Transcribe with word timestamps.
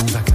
Onda 0.00 0.29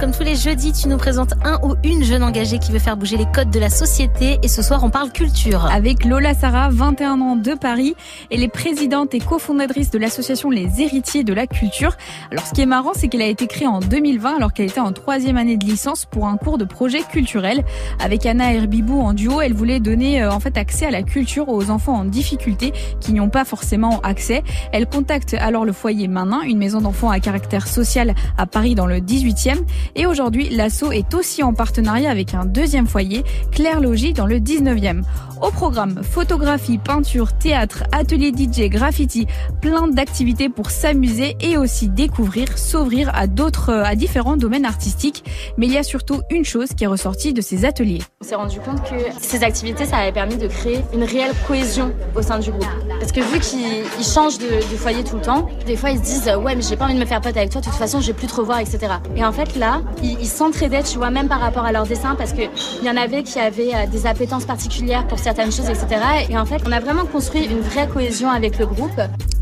comme 0.00 0.12
tous 0.12 0.22
les 0.22 0.34
jeudis, 0.34 0.72
tu 0.72 0.88
nous 0.88 0.96
présentes 0.96 1.34
un 1.44 1.58
ou 1.62 1.74
une 1.84 2.02
jeune 2.02 2.22
engagée 2.22 2.58
qui 2.58 2.72
veut 2.72 2.78
faire 2.78 2.96
bouger 2.96 3.18
les 3.18 3.26
codes 3.26 3.50
de 3.50 3.58
la 3.58 3.68
société. 3.68 4.38
Et 4.42 4.48
ce 4.48 4.62
soir, 4.62 4.82
on 4.82 4.88
parle 4.88 5.12
culture. 5.12 5.66
avec 5.66 6.06
Lola 6.06 6.32
Sarah, 6.32 6.70
21 6.70 7.20
ans 7.20 7.36
de 7.36 7.52
Paris. 7.52 7.94
Elle 8.30 8.42
est 8.42 8.48
présidente 8.48 9.12
et 9.14 9.18
cofondatrice 9.18 9.90
de 9.90 9.98
l'association 9.98 10.48
Les 10.48 10.80
Héritiers 10.80 11.22
de 11.22 11.34
la 11.34 11.46
Culture. 11.46 11.98
Alors, 12.30 12.46
ce 12.46 12.52
qui 12.52 12.62
est 12.62 12.66
marrant, 12.66 12.92
c'est 12.94 13.08
qu'elle 13.08 13.20
a 13.20 13.26
été 13.26 13.46
créée 13.46 13.66
en 13.66 13.80
2020 13.80 14.36
alors 14.36 14.54
qu'elle 14.54 14.70
était 14.70 14.80
en 14.80 14.92
troisième 14.92 15.36
année 15.36 15.58
de 15.58 15.66
licence 15.66 16.06
pour 16.06 16.26
un 16.26 16.38
cours 16.38 16.56
de 16.56 16.64
projet 16.64 17.02
culturel. 17.02 17.62
Avec 18.02 18.24
Anna 18.24 18.54
Herbibou 18.54 19.00
en 19.00 19.12
duo, 19.12 19.42
elle 19.42 19.52
voulait 19.52 19.80
donner 19.80 20.22
euh, 20.22 20.32
en 20.32 20.40
fait 20.40 20.56
accès 20.56 20.86
à 20.86 20.90
la 20.90 21.02
culture 21.02 21.50
aux 21.50 21.68
enfants 21.68 21.98
en 21.98 22.04
difficulté 22.06 22.72
qui 23.00 23.12
n'y 23.12 23.20
ont 23.20 23.28
pas 23.28 23.44
forcément 23.44 24.00
accès. 24.00 24.44
Elle 24.72 24.86
contacte 24.86 25.34
alors 25.34 25.66
le 25.66 25.72
foyer 25.72 26.08
Manin, 26.08 26.40
une 26.40 26.58
maison 26.58 26.80
d'enfants 26.80 27.10
à 27.10 27.20
caractère 27.20 27.66
social 27.66 28.14
à 28.38 28.46
Paris 28.46 28.74
dans 28.74 28.86
le 28.86 28.96
18e. 28.96 29.58
Et 29.96 30.06
aujourd'hui, 30.06 30.48
l'asso 30.50 30.92
est 30.92 31.14
aussi 31.14 31.42
en 31.42 31.52
partenariat 31.52 32.10
avec 32.10 32.34
un 32.34 32.44
deuxième 32.44 32.86
foyer, 32.86 33.24
Claire 33.50 33.80
Logis, 33.80 34.12
dans 34.12 34.26
le 34.26 34.38
19e. 34.38 35.02
Au 35.42 35.50
programme, 35.50 36.02
photographie, 36.02 36.76
peinture, 36.76 37.32
théâtre, 37.32 37.84
atelier 37.92 38.30
DJ, 38.30 38.68
graffiti, 38.68 39.26
plein 39.62 39.88
d'activités 39.88 40.50
pour 40.50 40.70
s'amuser 40.70 41.34
et 41.40 41.56
aussi 41.56 41.88
découvrir, 41.88 42.58
s'ouvrir 42.58 43.10
à 43.14 43.26
d'autres, 43.26 43.72
à 43.72 43.94
différents 43.94 44.36
domaines 44.36 44.66
artistiques. 44.66 45.24
Mais 45.56 45.66
il 45.66 45.72
y 45.72 45.78
a 45.78 45.82
surtout 45.82 46.20
une 46.30 46.44
chose 46.44 46.68
qui 46.76 46.84
est 46.84 46.88
ressortie 46.88 47.32
de 47.32 47.40
ces 47.40 47.64
ateliers. 47.64 48.02
On 48.20 48.24
s'est 48.26 48.34
rendu 48.34 48.60
compte 48.60 48.82
que 48.82 48.96
ces 49.18 49.42
activités, 49.42 49.86
ça 49.86 49.96
avait 49.96 50.12
permis 50.12 50.36
de 50.36 50.46
créer 50.46 50.80
une 50.92 51.04
réelle 51.04 51.32
cohésion 51.48 51.92
au 52.14 52.20
sein 52.20 52.38
du 52.38 52.50
groupe. 52.50 52.66
Parce 52.98 53.12
que 53.12 53.20
vu 53.20 53.40
qu'ils 53.40 53.60
ils 53.98 54.04
changent 54.04 54.38
de, 54.38 54.46
de 54.46 54.76
foyer 54.76 55.04
tout 55.04 55.16
le 55.16 55.22
temps, 55.22 55.48
des 55.66 55.76
fois 55.76 55.90
ils 55.90 55.98
se 55.98 56.02
disent 56.02 56.30
ouais 56.42 56.54
mais 56.54 56.62
j'ai 56.62 56.76
pas 56.76 56.84
envie 56.84 56.94
de 56.94 57.00
me 57.00 57.06
faire 57.06 57.20
pote 57.20 57.36
avec 57.36 57.50
toi, 57.50 57.62
de 57.62 57.66
toute 57.66 57.74
façon 57.74 58.00
je 58.00 58.08
vais 58.08 58.12
plus 58.12 58.26
te 58.26 58.34
revoir, 58.34 58.60
etc. 58.60 58.78
Et 59.16 59.24
en 59.24 59.32
fait 59.32 59.56
là, 59.56 59.79
ils 60.02 60.26
s'entraidaient, 60.26 60.82
tu 60.82 60.98
vois, 60.98 61.10
même 61.10 61.28
par 61.28 61.40
rapport 61.40 61.64
à 61.64 61.72
leur 61.72 61.86
dessin, 61.86 62.14
parce 62.14 62.32
que 62.32 62.42
il 62.80 62.86
y 62.86 62.90
en 62.90 62.96
avait 62.96 63.22
qui 63.22 63.38
avaient 63.38 63.74
euh, 63.74 63.86
des 63.86 64.06
appétences 64.06 64.44
particulières 64.44 65.06
pour 65.06 65.18
certaines 65.18 65.52
choses, 65.52 65.68
etc. 65.68 65.86
Et 66.28 66.38
en 66.38 66.46
fait, 66.46 66.62
on 66.66 66.72
a 66.72 66.80
vraiment 66.80 67.04
construit 67.04 67.44
une 67.44 67.60
vraie 67.60 67.88
cohésion 67.88 68.30
avec 68.30 68.58
le 68.58 68.66
groupe. 68.66 69.00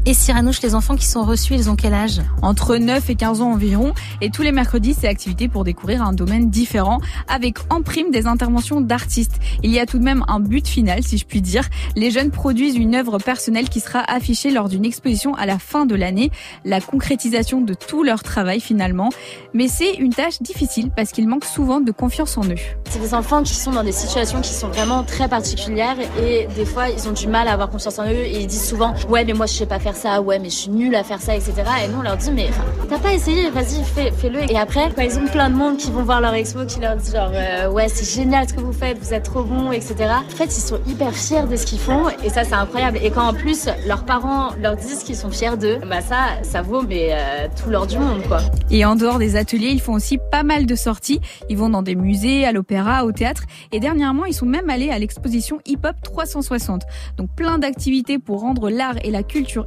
Et 0.09 0.15
Cyranouche, 0.15 0.63
les 0.63 0.75
enfants 0.75 0.97
qui 0.97 1.05
sont 1.05 1.23
reçus, 1.23 1.53
ils 1.53 1.69
ont 1.69 1.77
quel 1.77 1.93
âge? 1.93 2.23
Entre 2.41 2.79
9 2.79 3.11
et 3.11 3.15
15 3.15 3.43
ans 3.43 3.53
environ. 3.53 3.93
Et 4.23 4.31
tous 4.31 4.41
les 4.41 4.53
mercredis, 4.53 4.97
c'est 4.99 5.07
activité 5.07 5.49
pour 5.49 5.65
découvrir 5.65 6.03
un 6.03 6.15
domaine 6.15 6.49
différent 6.49 6.99
avec 7.29 7.59
en 7.69 7.83
prime 7.83 8.11
des 8.11 8.27
interventions 8.27 8.81
d'artistes. 8.81 9.35
Il 9.63 9.71
y 9.71 9.79
a 9.79 9.85
tout 9.85 9.99
de 9.99 10.03
même 10.03 10.25
un 10.27 10.41
but 10.41 10.67
final, 10.67 11.03
si 11.03 11.19
je 11.19 11.27
puis 11.27 11.43
dire. 11.43 11.69
Les 11.95 12.11
jeunes 12.11 12.31
produisent 12.31 12.77
une 12.77 12.95
œuvre 12.95 13.19
personnelle 13.19 13.69
qui 13.69 13.81
sera 13.81 13.99
affichée 13.99 14.51
lors 14.51 14.71
d'une 14.71 14.87
exposition 14.87 15.35
à 15.35 15.45
la 15.45 15.59
fin 15.59 15.85
de 15.85 15.95
l'année. 15.95 16.31
La 16.65 16.81
concrétisation 16.81 17.61
de 17.61 17.75
tout 17.75 18.03
leur 18.03 18.23
travail 18.23 18.61
finalement. 18.61 19.11
Mais 19.53 19.69
c'est 19.69 19.93
une 19.93 20.15
tâche 20.15 20.41
difficile 20.41 20.91
parce 20.91 21.13
qu'ils 21.13 21.29
manquent 21.29 21.45
souvent 21.45 21.83
de 21.83 21.93
confiance 21.93 22.39
en 22.39 22.45
eux. 22.45 22.57
C'est 22.89 23.01
des 23.01 23.13
enfants 23.13 23.43
qui 23.43 23.55
sont 23.55 23.73
dans 23.73 23.85
des 23.85 23.93
situations 23.93 24.41
qui 24.41 24.55
sont 24.55 24.69
vraiment 24.69 25.03
très 25.03 25.29
particulières 25.29 25.99
et 26.19 26.49
des 26.57 26.65
fois 26.65 26.89
ils 26.89 27.07
ont 27.11 27.13
du 27.13 27.27
mal 27.27 27.47
à 27.47 27.53
avoir 27.53 27.69
confiance 27.69 27.99
en 27.99 28.07
eux 28.07 28.25
et 28.25 28.41
ils 28.41 28.47
disent 28.47 28.67
souvent 28.67 28.95
ouais 29.11 29.27
mais 29.27 29.35
moi 29.35 29.45
je 29.45 29.53
sais 29.53 29.67
pas 29.67 29.79
faire 29.79 29.98
ça, 29.99 30.21
ouais 30.21 30.39
mais 30.39 30.51
je 30.51 30.57
suis 30.57 30.71
nulle 30.71 30.95
à 30.95 31.05
faire 31.05 31.21
ça, 31.21 31.35
etc. 31.35 31.53
Et 31.85 31.89
nous 31.89 31.99
on 31.99 32.03
leur 32.03 32.17
dit 32.17 32.31
mais 32.31 32.49
t'as 32.89 32.99
pas 32.99 33.13
essayé, 33.13 33.51
vas-y 33.51 33.85
fais, 33.85 34.11
fais-le. 34.11 34.51
Et 34.51 34.59
après 34.59 34.91
quand 34.95 35.03
ils 35.03 35.19
ont 35.19 35.27
plein 35.27 35.51
de 35.51 35.57
monde 35.57 35.77
qui 35.77 35.91
vont 35.91 36.03
voir 36.03 36.21
leur 36.21 36.35
expo 36.35 36.65
qui 36.67 36.81
leur 36.81 36.97
dit 36.97 37.13
genre 37.13 37.31
euh, 37.35 37.71
ouais 37.71 37.89
c'est 37.89 38.09
génial 38.09 38.49
ce 38.49 38.55
que 38.55 38.61
vous 38.61 38.73
faites, 38.73 38.99
vous 38.99 39.13
êtes 39.13 39.25
trop 39.25 39.43
bons, 39.43 39.73
etc. 39.73 39.97
En 40.27 40.37
fait 40.37 40.47
ils 40.47 40.51
sont 40.51 40.81
hyper 40.87 41.13
fiers 41.15 41.47
de 41.51 41.57
ce 41.57 41.67
qu'ils 41.67 41.79
font 41.79 42.09
et 42.25 42.31
ça 42.31 42.45
c'est 42.45 42.55
incroyable. 42.55 42.99
Et 43.03 43.11
quand 43.11 43.27
en 43.27 43.35
plus 43.35 43.69
leurs 43.87 44.05
parents 44.05 44.51
leur 44.61 44.77
disent 44.77 45.03
qu'ils 45.03 45.17
sont 45.17 45.31
fiers 45.31 45.57
d'eux, 45.57 45.79
bah 45.89 46.01
ça 46.01 46.43
ça 46.43 46.63
vaut 46.63 46.83
mais 46.83 47.11
euh, 47.13 47.49
tout 47.63 47.71
l'or 47.71 47.87
du 47.87 47.99
monde 47.99 48.23
quoi. 48.29 48.41
Et 48.71 48.85
en 48.85 48.97
dehors 48.97 49.19
des 49.19 49.37
ateliers, 49.37 49.71
ils 49.71 49.81
font 49.81 49.95
aussi 49.95 50.19
pas 50.31 50.43
mal 50.43 50.67
de 50.67 50.75
sorties. 50.75 51.21
Ils 51.49 51.57
vont 51.57 51.71
dans 51.71 51.83
des 51.83 51.95
musées, 51.95 52.45
à 52.45 52.53
l'opéra, 52.53 53.05
au 53.05 53.13
théâtre. 53.13 53.45
Et 53.73 53.81
dernièrement, 53.81 54.25
ils 54.25 54.35
sont 54.35 54.47
même 54.47 54.71
allés 54.71 54.91
à 54.91 54.99
l'exposition 54.99 55.59
Hip 55.67 55.81
Hop 55.85 55.97
360. 56.03 56.83
Donc 57.17 57.31
plein 57.35 57.59
d'activités 57.59 58.19
pour 58.19 58.41
rendre 58.41 58.71
l'art 58.71 58.97
et 59.05 59.11
la 59.11 59.23
culture 59.23 59.65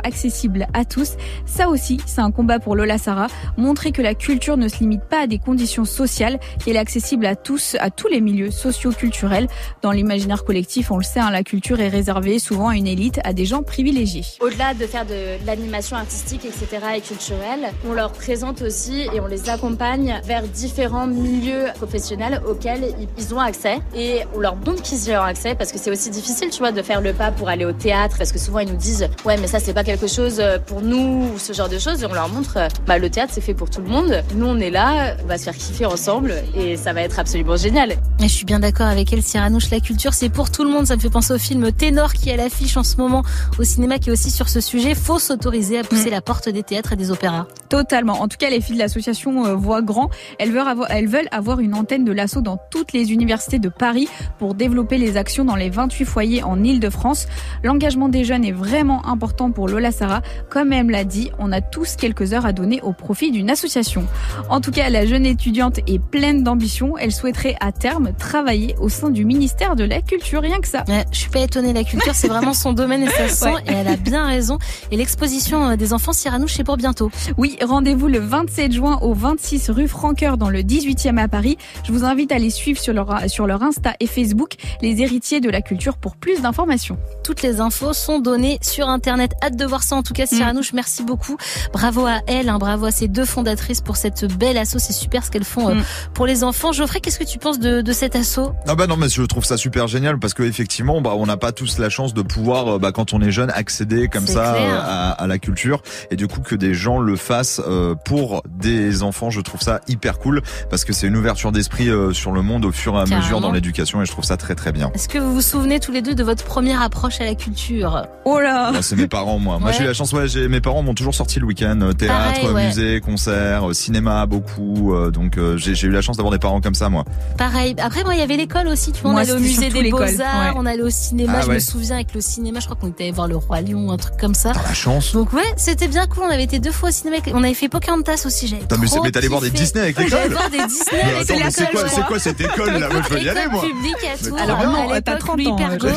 à 0.74 0.86
tous. 0.86 1.14
Ça 1.46 1.68
aussi, 1.68 2.00
c'est 2.06 2.22
un 2.22 2.32
combat 2.32 2.60
pour 2.60 2.76
Lola 2.76 2.98
Sarah. 2.98 3.28
Montrer 3.58 3.92
que 3.92 4.02
la 4.02 4.16
culture 4.16 4.58
ne 4.58 4.68
se 4.68 4.80
limite 4.80 5.04
pas 5.04 5.22
à 5.22 5.28
des 5.28 5.40
conditions 5.40 5.86
sociales, 5.86 6.40
qu'elle 6.64 6.76
est 6.76 6.80
accessible 6.80 7.26
à 7.26 7.36
tous, 7.36 7.76
à 7.80 7.90
tous 7.90 8.08
les 8.08 8.22
milieux 8.22 8.52
socio-culturels. 8.52 9.48
Dans 9.82 9.92
l'imaginaire 9.92 10.44
collectif, 10.44 10.92
on 10.92 10.98
le 10.98 11.04
sait, 11.04 11.20
hein, 11.20 11.32
la 11.32 11.44
culture 11.44 11.80
est 11.80 11.88
réservée 11.90 12.40
souvent 12.40 12.70
à 12.70 12.76
une 12.76 12.88
élite, 12.88 13.20
à 13.24 13.34
des 13.34 13.46
gens 13.46 13.64
privilégiés. 13.64 14.24
Au-delà 14.40 14.74
de 14.74 14.86
faire 14.86 15.06
de, 15.06 15.44
l'animation 15.46 15.98
artistique, 15.98 16.46
etc. 16.46 16.68
et 16.98 17.02
culturelle, 17.02 17.72
on 17.90 17.94
leur 17.94 18.12
présente 18.12 18.62
aussi 18.62 19.08
et 19.14 19.20
on 19.20 19.28
les 19.28 19.50
accompagne 19.50 20.22
vers 20.26 20.44
différents 20.44 21.08
milieux 21.08 21.66
professionnels 21.76 22.42
auxquels 22.48 22.94
ils 23.18 23.34
ont 23.34 23.40
accès 23.40 23.80
et 23.96 24.22
on 24.36 24.40
leur 24.40 24.56
montre 24.56 24.82
qu'ils 24.82 25.10
y 25.10 25.16
ont 25.16 25.22
accès 25.22 25.56
parce 25.56 25.72
que 25.72 25.78
c'est 25.78 25.92
aussi 25.92 26.10
difficile, 26.10 26.50
tu 26.50 26.60
vois, 26.60 26.72
de 26.72 26.82
faire 26.82 27.02
le 27.02 27.14
pas 27.14 27.32
pour 27.32 27.50
aller 27.50 27.66
au 27.66 27.74
théâtre 27.74 28.18
parce 28.18 28.32
que 28.32 28.40
souvent 28.40 28.60
ils 28.60 28.70
nous 28.70 28.78
disent 28.78 29.10
ouais 29.26 29.38
mais 29.38 29.48
ça 29.48 29.60
c'est 29.60 29.74
pas 29.74 29.84
quelque 29.84 30.01
chose 30.08 30.40
euh, 30.40 30.58
pour 30.60 30.82
nous 30.82 31.32
ou 31.34 31.40
ce 31.40 31.54
genre 31.54 31.70
de 31.70 31.80
choses 31.80 32.04
et 32.04 32.06
on 32.06 32.14
leur 32.14 32.30
montre 32.30 32.58
euh, 32.58 32.68
bah 32.88 32.98
le 32.98 33.10
théâtre 33.10 33.32
c'est 33.34 33.42
fait 33.42 33.54
pour 33.54 33.70
tout 33.70 33.82
le 33.82 33.88
monde. 33.88 34.24
Nous 34.36 34.46
on 34.46 34.58
est 34.60 34.70
là, 34.70 35.16
on 35.24 35.28
va 35.28 35.38
se 35.38 35.44
faire 35.44 35.56
kiffer 35.56 35.86
ensemble 35.86 36.34
et 36.56 36.78
ça 36.78 36.94
va 36.94 37.02
être 37.02 37.20
absolument 37.20 37.58
génial. 37.58 37.92
Et 38.20 38.24
je 38.24 38.34
suis 38.34 38.46
bien 38.46 38.60
d'accord 38.60 38.88
avec 38.88 39.12
elle, 39.14 39.24
Cyranouche, 39.24 39.70
la 39.70 39.80
culture, 39.80 40.14
c'est 40.14 40.30
pour 40.30 40.52
tout 40.52 40.64
le 40.64 40.70
monde. 40.70 40.88
Ça 40.88 40.96
me 40.96 41.02
fait 41.02 41.10
penser 41.10 41.34
au 41.34 41.38
film 41.38 41.72
Ténor 41.72 42.14
qui 42.14 42.30
est 42.30 42.34
à 42.34 42.38
l'affiche 42.38 42.78
en 42.78 42.84
ce 42.84 42.98
moment 42.98 43.24
au 43.58 43.64
cinéma, 43.64 44.00
qui 44.00 44.10
est 44.10 44.14
aussi 44.14 44.32
sur 44.32 44.50
ce 44.50 44.62
sujet. 44.62 44.96
Faut 44.96 45.20
s'autoriser 45.20 45.80
à 45.80 45.84
pousser 45.84 46.10
la 46.10 46.22
porte 46.22 46.50
des 46.50 46.64
théâtres 46.64 46.94
et 46.94 46.98
des 46.98 47.12
opéras. 47.12 47.48
Totalement. 47.72 48.22
En 48.22 48.28
tout 48.28 48.36
cas, 48.38 48.50
les 48.50 48.60
filles 48.60 48.76
de 48.76 48.82
l'association 48.82 49.46
euh, 49.46 49.56
Voix 49.56 49.82
Grand, 49.82 50.10
elles 50.40 50.52
veulent, 50.52 50.68
avoir, 50.68 50.92
elles 50.92 51.08
veulent 51.08 51.30
avoir 51.32 51.62
une 51.62 51.74
antenne 51.74 52.04
de 52.04 52.12
l'assaut 52.12 52.42
dans 52.42 52.58
toutes 52.70 52.92
les 52.92 53.14
universités 53.14 53.60
de 53.60 53.70
Paris 53.70 54.10
pour 54.40 54.56
développer 54.56 54.98
les 54.98 55.16
actions 55.16 55.46
dans 55.46 55.56
les 55.56 55.70
28 55.70 56.04
foyers 56.04 56.44
en 56.44 56.62
Ile-de-France. 56.62 57.28
L'engagement 57.64 58.10
des 58.10 58.26
jeunes 58.26 58.44
est 58.44 58.52
vraiment 58.52 59.06
important 59.08 59.52
pour 59.52 59.70
Lola 59.70 59.94
Sarah. 59.94 60.22
Comme 60.50 60.74
elle 60.74 60.88
l'a 60.88 61.06
dit, 61.06 61.32
on 61.40 61.54
a 61.54 61.62
tous 61.62 61.96
quelques 61.96 62.34
heures 62.34 62.46
à 62.46 62.52
donner 62.52 62.82
au 62.82 62.92
profit 62.92 63.32
d'une 63.32 63.50
association. 63.50 64.06
En 64.50 64.60
tout 64.60 64.72
cas, 64.72 64.90
la 64.90 65.06
jeune 65.06 65.26
étudiante 65.26 65.80
est 65.88 66.00
pleine 66.00 66.44
d'ambition. 66.44 66.98
Elle 66.98 67.14
souhaiterait 67.14 67.56
à 67.62 67.72
terme 67.72 68.12
travailler 68.20 68.76
au 68.82 68.90
sein 68.90 69.10
du 69.12 69.24
ministère 69.24 69.78
de 69.78 69.86
la 69.86 70.02
Culture, 70.02 70.42
rien 70.42 70.60
que 70.60 70.68
ça. 70.68 70.84
Ouais, 70.90 71.06
je 71.14 71.20
suis 71.20 71.30
pas 71.30 71.40
étonnée, 71.40 71.72
la 71.72 71.86
culture, 71.86 72.16
c'est 72.16 72.28
vraiment 72.28 72.54
son 72.54 72.74
domaine 72.74 73.04
et 73.04 73.08
ça 73.08 73.30
se 73.30 73.36
sent, 73.46 73.54
Ouais. 73.54 73.62
et 73.68 73.72
elle 73.72 73.88
a 73.88 73.96
bien 73.96 74.26
raison. 74.26 74.58
Et 74.92 74.98
l'exposition 74.98 75.70
euh, 75.70 75.76
des 75.78 75.94
enfants 75.94 76.12
Cyranouche, 76.12 76.56
c'est 76.56 76.66
pour 76.66 76.76
bientôt. 76.76 77.10
Oui, 77.38 77.56
rendez-vous 77.62 78.08
le 78.08 78.20
27 78.20 78.72
juin 78.72 79.00
au 79.02 79.14
26 79.14 79.70
rue 79.70 79.88
Franqueur 79.88 80.38
dans 80.38 80.50
le 80.50 80.60
18e 80.62 81.18
à 81.18 81.28
Paris. 81.28 81.58
Je 81.86 81.92
vous 81.92 82.04
invite 82.06 82.32
à 82.32 82.38
les 82.40 82.50
suivre 82.50 82.80
sur 82.80 82.94
leur, 82.94 83.30
sur 83.30 83.48
leur 83.48 83.62
Insta 83.64 83.94
et 84.00 84.08
Facebook, 84.08 84.54
les 84.82 85.02
héritiers 85.02 85.40
de 85.42 85.50
la 85.50 85.62
culture 85.62 85.98
pour 85.98 86.16
plus 86.16 86.42
d'informations. 86.42 86.98
Toutes 87.24 87.42
les 87.42 87.60
infos 87.60 87.94
sont 87.94 88.20
données 88.20 88.58
sur 88.62 88.88
Internet. 88.90 89.32
Hâte 89.44 89.56
de 89.56 89.66
voir 89.66 89.84
ça. 89.84 89.96
En 89.96 90.04
tout 90.04 90.14
cas, 90.14 90.26
Cyranouche, 90.26 90.74
merci 90.74 91.04
beaucoup. 91.04 91.38
Bravo 91.74 92.06
à 92.06 92.20
elle, 92.28 92.50
hein, 92.50 92.58
bravo 92.60 92.86
à 92.86 92.92
ces 92.92 93.08
deux 93.08 93.26
fondatrices 93.26 93.82
pour 93.82 93.96
cette 93.98 94.26
belle 94.38 94.58
asso. 94.58 94.78
C'est 94.80 94.94
super 94.94 95.24
ce 95.26 95.32
qu'elles 95.32 95.44
font 95.44 95.70
euh, 95.70 95.76
Mm. 95.76 95.84
pour 96.14 96.26
les 96.26 96.44
enfants. 96.44 96.72
Geoffrey, 96.72 97.00
qu'est-ce 97.00 97.20
que 97.20 97.24
tu 97.24 97.38
penses 97.40 97.60
de, 97.60 97.82
de 97.82 97.94
cet 97.94 98.16
asso? 98.16 98.40
Ah 98.68 98.76
bah 98.76 98.88
non 98.88 98.98
mais 98.98 99.10
je 99.10 99.22
trouve 99.24 99.46
ça 99.46 99.58
super 99.58 99.88
génial 99.88 100.20
parce 100.20 100.34
que 100.34 100.44
effectivement 100.44 101.02
bah 101.02 101.14
on 101.16 101.26
n'a 101.26 101.38
pas 101.38 101.52
tous 101.52 101.78
la 101.80 101.90
chance 101.90 102.14
de 102.14 102.22
pouvoir 102.22 102.76
euh, 102.76 102.80
bah 102.80 102.92
quand 102.92 103.14
on 103.14 103.22
est 103.22 103.32
jeune 103.32 103.50
accéder 103.52 104.08
comme 104.08 104.28
ça 104.28 104.56
euh, 104.56 104.80
à, 104.82 105.12
à 105.12 105.28
la 105.28 105.38
culture 105.40 105.82
et 106.10 106.16
du 106.16 106.28
coup 106.28 106.42
que 106.42 106.56
des 106.56 106.74
gens 106.74 107.00
le 107.00 107.16
fassent 107.16 107.51
euh, 107.60 107.96
pour 107.96 108.44
des 108.48 109.04
enfants 109.04 109.30
je 109.30 109.42
trouve 109.42 109.62
ça 109.62 109.82
hyper 109.88 110.20
cool 110.20 110.42
parce 110.70 110.86
que 110.86 110.94
c'est 110.94 111.08
une 111.08 111.18
ouverture 111.18 111.52
d'esprit 111.52 111.90
euh, 111.90 112.14
sur 112.14 112.32
le 112.32 112.42
monde 112.42 112.66
au 112.66 112.72
fur 112.72 112.96
et 112.96 113.02
à 113.02 113.06
mesure 113.06 113.42
dans 113.42 113.52
l'éducation 113.52 114.02
et 114.02 114.06
je 114.06 114.12
trouve 114.12 114.26
ça 114.26 114.38
très 114.38 114.56
très 114.56 114.72
bien. 114.72 114.92
Est-ce 114.94 115.10
que 115.10 115.18
vous 115.18 115.34
vous 115.34 115.42
souvenez 115.42 115.80
tous 115.80 115.92
les 115.92 116.02
deux 116.02 116.16
de 116.16 116.24
votre 116.24 116.44
première 116.44 116.82
approche 116.82 117.22
à 117.22 117.26
la 117.26 117.36
culture? 117.36 118.06
Oh 118.26 118.40
là 118.40 118.72
c'est 118.82 118.96
mes 118.96 119.08
parents 119.08 119.40
moi. 119.40 119.60
Moi 119.60 119.72
j'ai 119.72 119.84
eu 119.84 119.88
la 119.88 119.94
chance 119.94 120.14
ouais 120.14 120.28
j'ai 120.28 120.48
mes 120.48 120.62
parents 120.62 120.84
m'ont 120.84 120.94
toujours 120.94 121.16
sorti 121.16 121.40
le 121.40 121.46
week-end 121.46 121.80
euh, 121.82 121.94
théâtre, 121.94 122.42
Pareil, 122.42 122.54
ouais. 122.54 122.68
musée, 122.68 123.02
concert, 123.02 123.74
cinéma 123.74 124.26
beaucoup 124.26 124.94
euh, 124.94 125.12
donc 125.12 125.38
euh, 125.38 125.58
j'ai 125.58 125.88
eu 125.88 125.92
la 125.92 126.02
chance 126.02 126.18
d'avoir 126.18 126.32
des 126.32 126.40
parents 126.40 126.62
comme 126.62 126.76
ça 126.76 126.90
moi. 126.90 127.06
Pareil. 127.38 127.76
Après, 127.82 128.04
moi, 128.04 128.14
il 128.14 128.20
y 128.20 128.24
avait 128.24 128.38
l'école 128.38 128.68
aussi. 128.68 128.92
Tu 128.92 129.02
vois, 129.02 129.12
on 129.12 129.14
Moi, 129.14 129.22
allait 129.22 129.32
au 129.32 129.40
musée 129.40 129.70
des 129.70 129.90
Beaux-Arts, 129.90 130.10
ouais. 130.10 130.54
on 130.56 130.66
allait 130.66 130.84
au 130.84 130.90
cinéma. 130.90 131.34
Ah 131.38 131.42
je 131.46 131.52
me 131.52 131.60
souviens 131.60 131.96
avec 131.96 132.14
le 132.14 132.22
cinéma, 132.22 132.60
je 132.60 132.66
crois 132.66 132.78
qu'on 132.80 132.90
était 132.90 133.06
allé 133.06 133.12
voir 133.12 133.28
le 133.28 133.36
Roi 133.36 133.62
Lion, 133.62 133.92
un 133.92 133.98
truc 133.98 134.18
comme 134.18 134.34
ça. 134.34 134.52
T'as 134.54 134.64
la 134.64 134.74
chance. 134.74 135.14
Donc 135.14 135.34
ouais, 135.34 135.54
c'était 135.58 135.88
bien 135.88 136.08
cool. 136.08 136.24
On 136.28 136.32
avait 136.32 136.44
été 136.44 136.60
deux 136.60 136.72
fois 136.72 136.90
au 136.90 136.92
cinéma. 136.92 137.18
On 137.34 137.41
avait 137.44 137.54
fait 137.54 137.70
Pocahontas 137.70 138.24
aussi. 138.26 138.48
J'avais 138.48 138.62
Putain, 138.62 138.78
mais 138.78 138.88
c'est- 138.88 138.96
trop 138.96 139.04
mais 139.04 139.12
t'allais 139.12 139.28
voir 139.28 139.42
des 139.42 139.50
kiffé. 139.52 139.64
Disney 139.64 139.82
avec 139.84 139.96
J'allais 140.10 140.10
l'école 140.28 140.32
voir 140.38 140.50
des 140.50 140.66
Disney 140.66 140.86
Mais 140.94 141.02
avec 141.02 141.30
attends, 141.32 141.40
mais 141.44 141.52
c'est 141.52 141.60
l'école, 141.62 141.72
quoi, 141.74 141.84
je 141.84 141.88
c'est 141.90 141.96
crois. 141.96 142.04
quoi 142.08 142.20
cette 142.20 142.42
école 142.42 142.74
là 142.80 142.90
Moi 142.90 143.02
je 143.08 143.14
veux 143.14 143.22
y 143.22 143.30
aller 143.30 143.48
moi. 143.48 143.62
publique 143.62 143.96
à. 144.38 144.42
Alors 144.44 144.60
à 144.60 144.66
non, 144.66 144.82
l'époque, 144.88 145.04
t'as 145.06 145.16
30 145.18 145.38
Louis 145.38 145.48
ans, 145.48 145.56
Pergaud. 145.56 145.88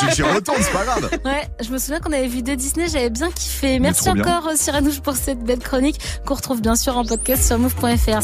J'y 0.00 0.14
j'y 0.16 0.22
retourne, 0.22 0.58
c'est 0.60 0.72
pas 0.72 0.84
grave. 0.84 1.10
Ouais, 1.24 1.48
je 1.62 1.68
me 1.70 1.78
souviens 1.78 2.00
qu'on 2.00 2.12
avait 2.12 2.26
vu 2.28 2.42
deux 2.42 2.56
Disney, 2.56 2.88
j'avais 2.88 3.10
bien 3.10 3.30
kiffé. 3.30 3.78
Merci 3.78 4.04
trop 4.04 4.14
bien. 4.14 4.22
encore 4.24 4.48
euh, 4.48 4.56
Cyranouche 4.56 5.00
pour 5.00 5.16
cette 5.16 5.40
belle 5.40 5.58
chronique 5.60 6.00
qu'on 6.26 6.34
retrouve 6.34 6.60
bien 6.60 6.76
sûr 6.76 6.96
en 6.96 7.04
podcast 7.04 7.44
sur 7.46 7.58
move.fr. 7.58 8.18